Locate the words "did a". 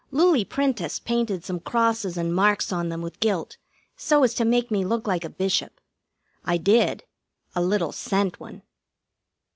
6.57-7.61